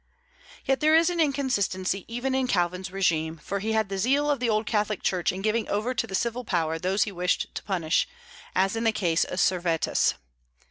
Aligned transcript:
Yet 0.65 0.79
there 0.79 0.95
is 0.95 1.11
an 1.11 1.19
inconsistency 1.19 2.05
even 2.07 2.33
in 2.33 2.47
Calvin's 2.47 2.89
régime; 2.89 3.39
for 3.39 3.59
he 3.59 3.73
had 3.73 3.87
the 3.89 3.99
zeal 3.99 4.31
of 4.31 4.39
the 4.39 4.49
old 4.49 4.65
Catholic 4.65 5.03
Church 5.03 5.31
in 5.31 5.43
giving 5.43 5.69
over 5.69 5.93
to 5.93 6.07
the 6.07 6.15
civil 6.15 6.43
power 6.43 6.79
those 6.79 7.03
he 7.03 7.11
wished 7.11 7.53
to 7.53 7.61
punish, 7.61 8.07
as 8.55 8.75
in 8.75 8.83
the 8.83 8.91
case 8.91 9.23
of 9.25 9.39
Servetus. 9.39 10.15